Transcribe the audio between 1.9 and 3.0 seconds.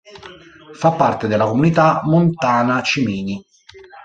Montana